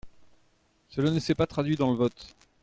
[0.89, 2.33] Cela ne s’est pas traduit dans le vote.